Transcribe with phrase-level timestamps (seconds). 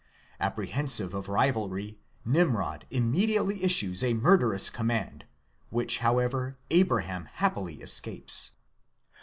[0.39, 5.25] Apprehensive of rivalry, Nimrod immediately issues a mur derous command,
[5.69, 8.53] which, however, Abraham happily escapes.